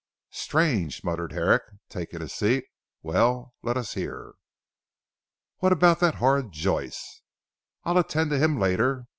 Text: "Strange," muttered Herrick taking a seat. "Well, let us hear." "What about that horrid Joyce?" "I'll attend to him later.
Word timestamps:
"Strange," 0.33 1.03
muttered 1.03 1.31
Herrick 1.31 1.61
taking 1.87 2.23
a 2.23 2.27
seat. 2.27 2.65
"Well, 3.03 3.53
let 3.61 3.77
us 3.77 3.93
hear." 3.93 4.33
"What 5.59 5.71
about 5.71 5.99
that 5.99 6.15
horrid 6.15 6.51
Joyce?" 6.51 7.21
"I'll 7.83 7.99
attend 7.99 8.31
to 8.31 8.39
him 8.39 8.59
later. 8.59 9.05